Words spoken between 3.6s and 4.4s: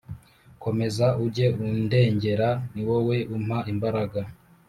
imbaraga